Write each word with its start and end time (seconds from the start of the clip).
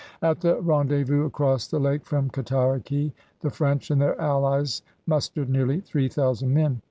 At 0.23 0.39
the 0.39 0.59
rendezvous 0.59 1.25
across 1.25 1.67
the 1.67 1.79
lake 1.79 2.07
from 2.07 2.31
Cataraqui 2.31 3.13
the 3.41 3.51
French 3.51 3.91
and 3.91 4.01
their 4.01 4.19
allies 4.19 4.81
mustered 5.05 5.47
nearly 5.47 5.79
three 5.79 6.09
thousand 6.09 6.51
men. 6.55 6.79